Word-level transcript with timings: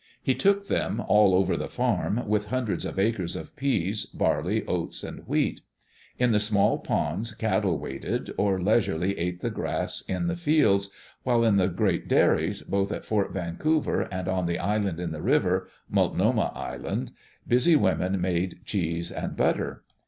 He 0.23 0.33
took 0.33 0.65
them 0.65 0.99
all 1.07 1.35
over 1.35 1.55
the 1.55 1.67
farm, 1.69 2.27
with 2.27 2.47
hundreds 2.47 2.85
of 2.85 2.97
acres 2.97 3.35
of 3.35 3.55
peas, 3.55 4.07
barley, 4.07 4.65
oats, 4.65 5.03
and 5.03 5.19
wheat. 5.27 5.61
In 6.17 6.31
the 6.31 6.39
small 6.39 6.79
ponds 6.79 7.35
cattle 7.35 7.77
waded, 7.77 8.31
or 8.35 8.59
leisurely 8.59 9.15
ate 9.19 9.41
the 9.41 9.51
grass 9.51 10.01
in 10.01 10.25
the 10.25 10.35
fields, 10.35 10.89
while 11.21 11.43
in 11.43 11.57
the 11.57 11.67
great 11.69 12.07
dairies, 12.07 12.63
both 12.63 12.91
at 12.91 13.05
Fort 13.05 13.31
Vancouver 13.31 14.07
and 14.11 14.27
on 14.27 14.47
the 14.47 14.57
island 14.57 14.99
in 14.99 15.11
the 15.11 15.21
river— 15.21 15.69
Multnomah 15.87 16.51
Island— 16.55 17.11
busy 17.47 17.75
women 17.75 18.13
Digitized 18.13 18.13
by 18.13 18.17
CjOOQ 18.17 18.17
IC 18.17 18.17
THE 18.17 18.17
ADVENTURES 18.17 18.17
OF 18.17 18.17
THE 18.17 18.23
WHITMANS 18.23 18.23
made 18.57 18.65
cheese 18.65 19.11
and 19.11 19.37
butter. 19.37 19.83